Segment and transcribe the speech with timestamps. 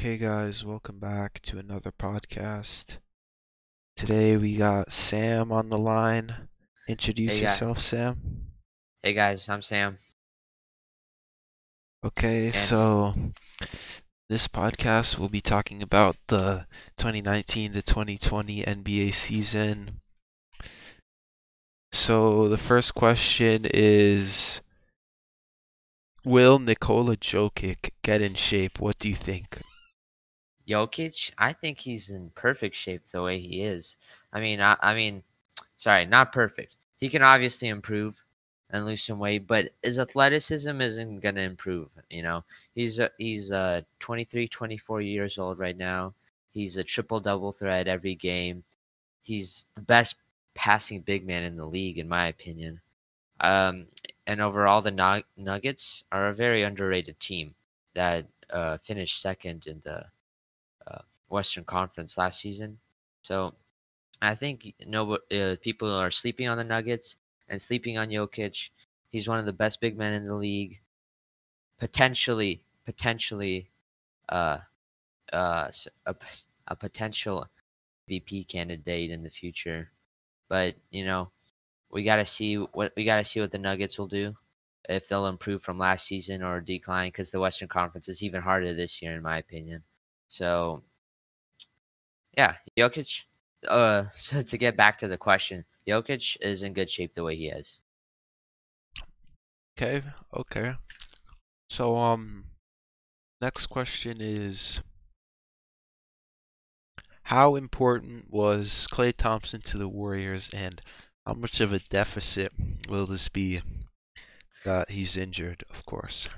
[0.00, 2.96] Okay, guys, welcome back to another podcast.
[3.98, 6.48] Today we got Sam on the line.
[6.88, 8.46] Introduce Hey, yourself, Sam.
[9.02, 9.98] Hey guys, I'm Sam.
[12.02, 13.14] Okay, And- so
[14.30, 20.00] this podcast will be talking about the 2019 to 2020 NBA season.
[21.92, 24.62] So the first question is
[26.24, 28.80] Will Nikola Jokic get in shape?
[28.80, 29.60] What do you think?
[30.68, 33.96] Jokic, I think he's in perfect shape the way he is.
[34.32, 35.22] I mean, I, I mean,
[35.78, 36.76] sorry, not perfect.
[36.98, 38.14] He can obviously improve
[38.70, 41.88] and lose some weight, but his athleticism isn't gonna improve.
[42.08, 46.14] You know, he's uh, he's uh 23, 24 years old right now.
[46.52, 48.62] He's a triple double threat every game.
[49.22, 50.16] He's the best
[50.54, 52.80] passing big man in the league, in my opinion.
[53.40, 53.86] Um,
[54.26, 57.54] and overall, the Nug- Nuggets are a very underrated team
[57.94, 60.04] that uh, finished second in the
[61.30, 62.78] Western Conference last season.
[63.22, 63.54] So
[64.20, 67.16] I think no uh, people are sleeping on the Nuggets
[67.48, 68.68] and sleeping on Jokic.
[69.10, 70.78] He's one of the best big men in the league.
[71.78, 73.70] Potentially, potentially,
[74.28, 74.58] uh,
[75.32, 75.70] uh,
[76.06, 76.14] a,
[76.68, 77.46] a potential
[78.08, 79.90] VP candidate in the future.
[80.48, 81.30] But you know,
[81.90, 84.34] we gotta see what we gotta see what the Nuggets will do
[84.88, 88.74] if they'll improve from last season or decline because the Western Conference is even harder
[88.74, 89.82] this year, in my opinion.
[90.28, 90.82] So,
[92.36, 93.20] yeah, Jokic.
[93.66, 97.36] Uh, so to get back to the question, Jokic is in good shape the way
[97.36, 97.80] he is.
[99.76, 100.02] Okay,
[100.36, 100.74] okay.
[101.70, 102.44] So, um,
[103.40, 104.80] next question is
[107.22, 110.82] How important was Klay Thompson to the Warriors, and
[111.24, 112.52] how much of a deficit
[112.88, 113.60] will this be
[114.64, 116.28] that he's injured, of course?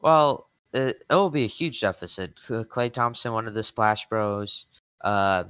[0.00, 2.34] Well, it, it will be a huge deficit.
[2.48, 4.66] Klay Thompson, one of the Splash Bros,
[5.02, 5.44] uh,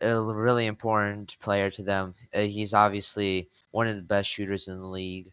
[0.00, 2.14] a really important player to them.
[2.34, 5.30] Uh, he's obviously one of the best shooters in the league,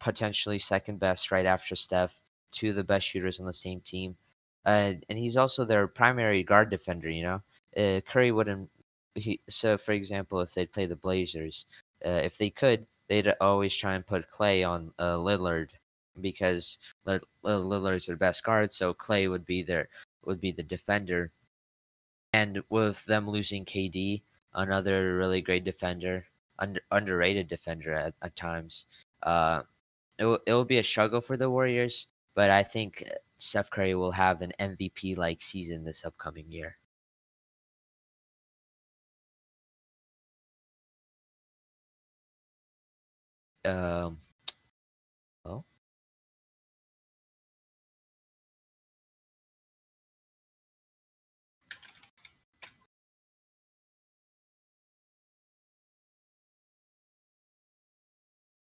[0.00, 2.12] potentially second best right after Steph.
[2.52, 4.16] Two of the best shooters on the same team,
[4.64, 7.10] uh, and he's also their primary guard defender.
[7.10, 7.42] You know,
[7.76, 8.70] uh, Curry wouldn't.
[9.14, 11.66] He, so, for example, if they play the Blazers,
[12.04, 15.68] uh, if they could, they'd always try and put Klay on uh, Lillard
[16.20, 19.88] because Lill- Lillard's their best guard, so Klay would be their
[20.24, 21.30] would be the defender.
[22.32, 24.22] And with them losing KD,
[24.54, 26.26] another really great defender,
[26.58, 28.84] under, underrated defender at, at times,
[29.22, 29.62] uh,
[30.18, 32.06] it will, it will be a struggle for the Warriors.
[32.34, 33.04] But I think
[33.38, 36.78] Steph Curry will have an MVP like season this upcoming year.
[43.64, 44.18] Um,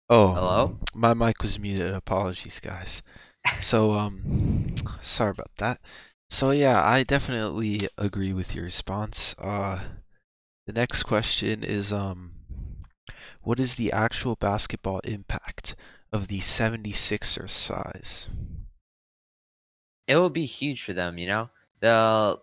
[0.08, 0.78] Oh, Hello?
[0.94, 1.92] my mic was muted.
[1.94, 3.02] Apologies, guys.
[3.60, 4.66] So, um,
[5.02, 5.80] sorry about that.
[6.30, 9.34] So, yeah, I definitely agree with your response.
[9.38, 9.84] Uh,
[10.66, 12.32] the next question is, um,
[13.42, 15.74] what is the actual basketball impact
[16.12, 18.26] of the 76ers size?
[20.06, 21.18] it will be huge for them.
[21.18, 21.50] You know,
[21.80, 22.42] they'll.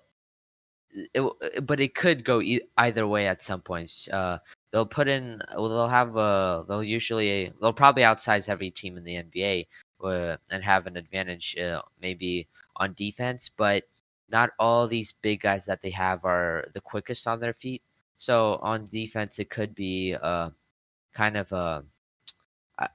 [1.14, 2.42] It, but it could go
[2.78, 4.08] either way at some points.
[4.08, 4.38] Uh,
[4.74, 5.42] they'll put in.
[5.56, 6.66] Well, they'll have a.
[6.68, 7.54] They'll usually.
[7.62, 9.68] They'll probably outsize every team in the NBA
[10.04, 13.50] uh, and have an advantage, uh, maybe on defense.
[13.56, 13.84] But
[14.30, 17.84] not all these big guys that they have are the quickest on their feet.
[18.18, 20.50] So on defense, it could be uh,
[21.14, 21.84] kind of a.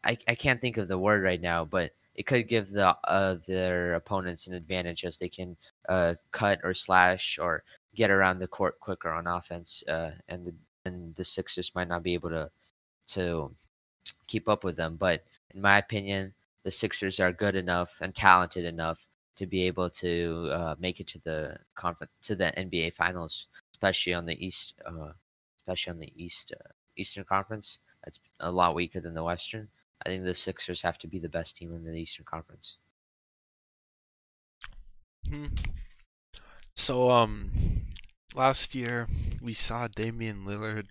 [0.05, 3.37] I, I can't think of the word right now, but it could give the uh,
[3.47, 5.57] their opponents an advantage as they can
[5.89, 7.63] uh, cut or slash or
[7.95, 10.53] get around the court quicker on offense, uh, and the
[10.89, 12.51] and the Sixers might not be able to
[13.09, 13.55] to
[14.27, 14.97] keep up with them.
[14.97, 15.25] But
[15.55, 18.99] in my opinion, the Sixers are good enough and talented enough
[19.37, 24.15] to be able to uh, make it to the conference to the NBA Finals, especially
[24.15, 25.13] on the East, uh,
[25.63, 27.79] especially on the East uh, Eastern Conference.
[28.05, 29.69] That's a lot weaker than the Western.
[30.05, 32.77] I think the Sixers have to be the best team in the Eastern Conference.
[35.29, 35.47] Hmm.
[36.77, 37.51] So, um,
[38.35, 39.07] last year
[39.41, 40.87] we saw Damian Lillard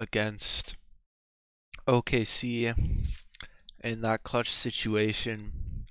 [0.00, 0.76] against
[1.86, 2.74] OKC
[3.82, 5.86] in that clutch situation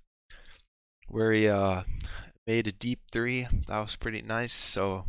[1.07, 1.83] where he uh
[2.47, 3.47] made a deep three.
[3.67, 4.53] That was pretty nice.
[4.53, 5.05] So,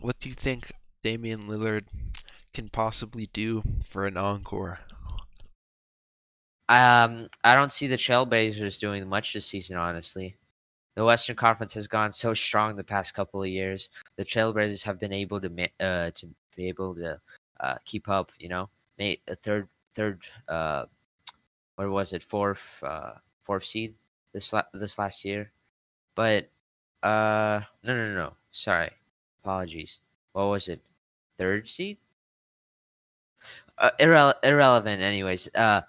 [0.00, 0.72] what do you think
[1.02, 1.84] Damian Lillard
[2.54, 4.80] can possibly do for an encore?
[6.68, 10.36] Um, I don't see the Trailblazers doing much this season, honestly.
[10.98, 13.88] The Western Conference has gone so strong the past couple of years.
[14.16, 15.48] The Trailblazers have been able to
[15.78, 17.20] uh, to be able to
[17.60, 18.32] uh, keep up.
[18.40, 18.68] You know,
[18.98, 20.18] made a third third
[20.48, 20.86] uh,
[21.78, 23.12] was it fourth uh,
[23.44, 23.94] fourth seed
[24.32, 25.52] this la- this last year,
[26.16, 26.50] but
[27.04, 28.90] uh no no no sorry
[29.44, 30.00] apologies
[30.32, 30.82] what was it
[31.38, 31.96] third seed
[33.78, 35.80] uh, irre- irrelevant anyways uh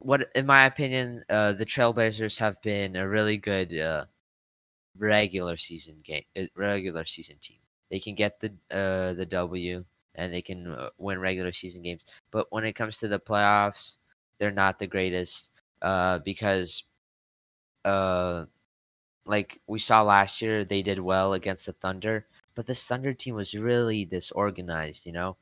[0.00, 4.04] what in my opinion uh the trailblazers have been a really good uh
[4.98, 7.56] regular season game uh, regular season team
[7.90, 9.84] they can get the uh the w
[10.14, 13.96] and they can uh, win regular season games but when it comes to the playoffs
[14.38, 15.50] they're not the greatest
[15.82, 16.84] uh because
[17.84, 18.44] uh
[19.24, 23.34] like we saw last year they did well against the thunder but this thunder team
[23.34, 25.36] was really disorganized you know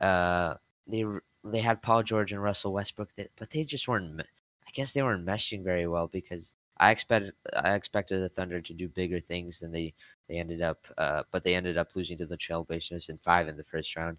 [0.00, 0.54] uh
[0.88, 1.04] they
[1.52, 4.20] they had Paul George and Russell Westbrook, that, but they just weren't.
[4.20, 8.74] I guess they weren't meshing very well because I expected I expected the Thunder to
[8.74, 9.94] do bigger things than they
[10.28, 10.78] they ended up.
[10.98, 14.18] Uh, but they ended up losing to the Trailblazers in five in the first round,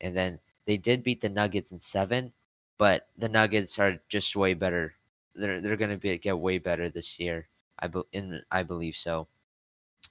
[0.00, 2.32] and then they did beat the Nuggets in seven.
[2.78, 4.94] But the Nuggets are just way better.
[5.34, 7.48] They're they're gonna be get way better this year.
[7.78, 9.26] I be, in I believe so,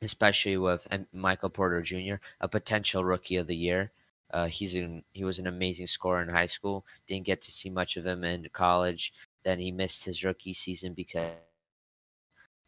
[0.01, 3.92] especially with Michael Porter Jr., a potential Rookie of the Year.
[4.31, 4.74] Uh, he's
[5.13, 6.86] he was an amazing scorer in high school.
[7.07, 9.13] Didn't get to see much of him in college.
[9.44, 11.31] Then he missed his rookie season because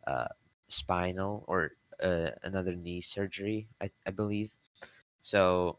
[0.08, 0.28] uh,
[0.68, 1.72] spinal or
[2.02, 4.52] uh, another knee surgery, I, I believe.
[5.22, 5.78] So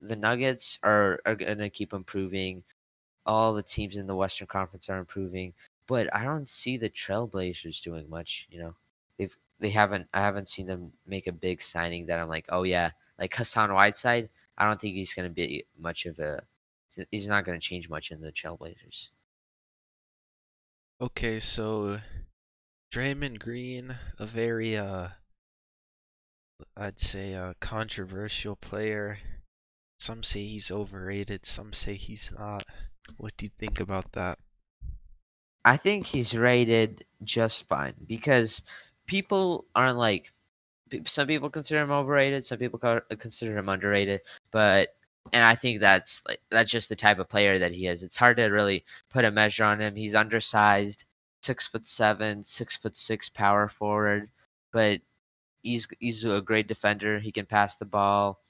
[0.00, 2.62] the Nuggets are are gonna keep improving.
[3.26, 5.52] All the teams in the Western Conference are improving,
[5.86, 8.46] but I don't see the Trailblazers doing much.
[8.50, 8.74] You know,
[9.18, 12.62] they've they haven't I haven't seen them make a big signing that I'm like, oh
[12.62, 14.28] yeah, like Hassan Whiteside.
[14.58, 16.42] I don't think he's going to be much of a.
[17.10, 19.08] He's not going to change much in the Trailblazers.
[20.98, 22.00] Okay, so
[22.92, 25.08] Draymond Green, a very uh,
[26.76, 29.18] I'd say a controversial player.
[29.98, 32.64] Some say he's overrated, some say he's not.
[33.18, 34.38] What do you think about that?
[35.64, 38.62] I think he's rated just fine because
[39.06, 40.32] people aren't like
[41.06, 42.78] some people consider him overrated, some people
[43.18, 44.20] consider him underrated,
[44.52, 44.94] but
[45.32, 48.02] and I think that's like that's just the type of player that he is.
[48.02, 49.96] It's hard to really put a measure on him.
[49.96, 51.04] He's undersized,
[51.46, 54.30] six foot seven, six foot six power forward,
[54.72, 55.00] but
[55.62, 57.18] he's he's a great defender.
[57.20, 58.40] He can pass the ball.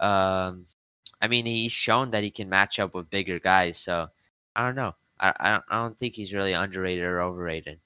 [0.00, 0.66] Um,
[1.22, 3.78] I mean, he's shown that he can match up with bigger guys.
[3.78, 4.08] So
[4.56, 4.94] I don't know.
[5.20, 7.80] I I don't, I don't think he's really underrated or overrated.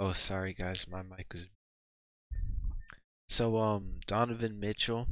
[0.00, 1.46] Oh, sorry guys, my mic was.
[3.28, 5.06] So, um, Donovan Mitchell,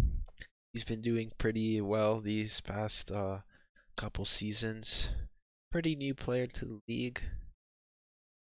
[0.73, 3.41] he's been doing pretty well these past uh
[3.97, 5.11] couple seasons.
[5.71, 7.21] Pretty new player to the league.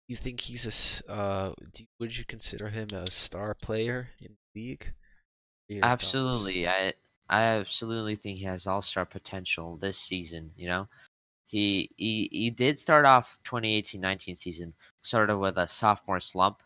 [0.08, 0.66] You think he's
[1.06, 1.54] a uh?
[1.74, 4.94] Do, would you consider him a star player in the league?
[5.82, 6.66] Absolutely, thoughts?
[6.66, 6.94] I
[7.28, 10.52] I absolutely think he has all star potential this season.
[10.56, 10.88] You know,
[11.48, 16.62] he he he did start off 2018-19 season sort of with a sophomore slump,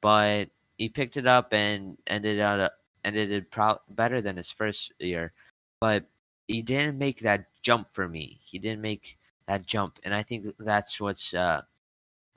[0.00, 2.72] but he picked it up and ended up
[3.04, 5.32] ended it pro- better than his first year.
[5.80, 6.04] But
[6.48, 8.40] he didn't make that jump for me.
[8.44, 11.62] He didn't make that jump, and I think that's what's uh,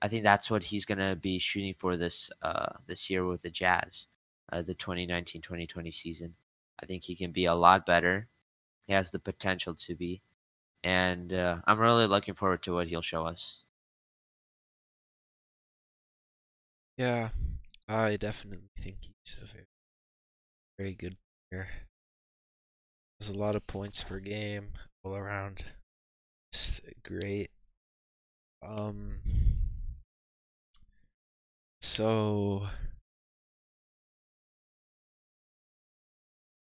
[0.04, 3.50] I think that's what he's gonna be shooting for this uh this year with the
[3.50, 4.06] Jazz,
[4.52, 6.36] uh, the 2019-2020 season.
[6.80, 8.28] I think he can be a lot better.
[8.86, 10.22] He has the potential to be
[10.86, 13.56] and uh, I'm really looking forward to what he'll show us.
[16.98, 17.30] Yeah,
[17.89, 19.65] I definitely think he's a very,
[20.77, 21.18] very good
[21.50, 21.68] player.
[23.20, 24.74] Has a lot of points per game
[25.04, 25.65] all around.
[26.54, 27.50] Just great.
[28.65, 29.15] Um.
[31.82, 32.68] So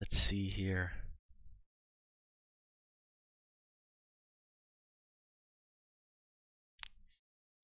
[0.01, 0.93] let's see here.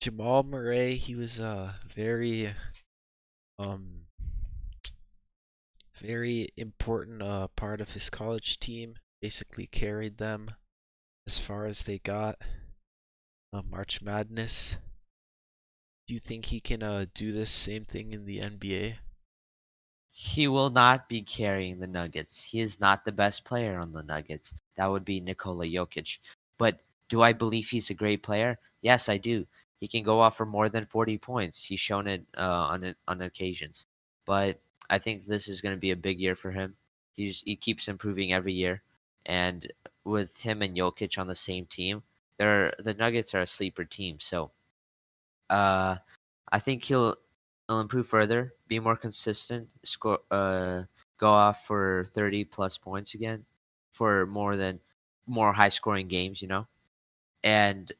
[0.07, 2.49] Jamal Murray, he was a very
[3.59, 4.05] um
[5.99, 8.95] very important uh, part of his college team.
[9.21, 10.51] Basically carried them
[11.27, 12.37] as far as they got.
[13.51, 14.77] Uh, March Madness.
[16.07, 18.95] Do you think he can uh, do this same thing in the NBA?
[20.11, 22.41] He will not be carrying the Nuggets.
[22.41, 24.53] He is not the best player on the Nuggets.
[24.77, 26.19] That would be Nikola Jokic.
[26.57, 28.57] But do I believe he's a great player?
[28.81, 29.45] Yes, I do
[29.79, 31.63] he can go off for more than 40 points.
[31.63, 33.85] He's shown it uh, on on occasions.
[34.25, 36.75] But I think this is going to be a big year for him.
[37.13, 38.81] He's he keeps improving every year,
[39.25, 39.71] and
[40.03, 42.03] with him and Jokic on the same team,
[42.37, 44.17] they're the Nuggets are a sleeper team.
[44.19, 44.51] So,
[45.49, 45.97] uh,
[46.51, 47.15] I think he'll
[47.67, 50.83] he'll improve further, be more consistent, score, uh,
[51.19, 53.45] go off for 30 plus points again,
[53.91, 54.79] for more than
[55.27, 56.67] more high scoring games, you know,
[57.43, 57.91] and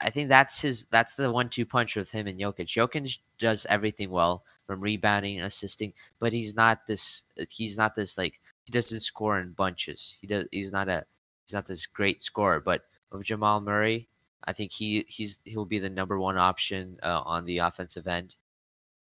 [0.00, 2.68] I think that's his that's the one two punch with him and Jokic.
[2.68, 8.40] Jokic does everything well from rebounding, assisting, but he's not this he's not this like
[8.64, 10.14] he doesn't score in bunches.
[10.20, 11.04] He does he's not a
[11.46, 14.08] he's not this great scorer, but of Jamal Murray,
[14.44, 18.34] I think he he's he'll be the number one option uh, on the offensive end.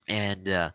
[0.09, 0.71] And uh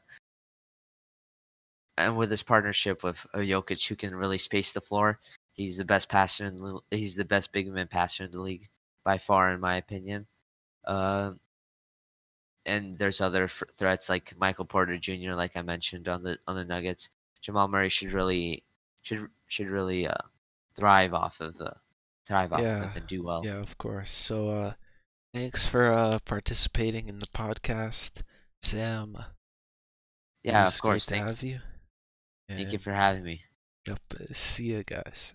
[1.98, 5.20] and with his partnership with uh, Jokic who can really space the floor,
[5.54, 8.68] he's the best passer in the, he's the best big man passer in the league
[9.04, 10.28] by far, in my opinion.
[10.86, 11.34] Uh,
[12.66, 16.56] and there's other f- threats like Michael Porter Jr., like I mentioned on the on
[16.56, 17.10] the Nuggets.
[17.42, 18.64] Jamal Murray should really
[19.02, 20.16] should should really uh,
[20.76, 21.76] thrive off of the
[22.28, 23.44] thrive off Yeah, of and do well.
[23.46, 24.12] Yeah, of course.
[24.12, 24.74] So, uh,
[25.34, 28.24] thanks for uh participating in the podcast,
[28.62, 29.18] Sam.
[30.44, 31.06] Yeah, of course.
[31.08, 31.60] Great to Thank, have you.
[32.50, 33.44] thank you for having me.
[33.88, 34.00] Yep.
[34.34, 35.34] See you guys.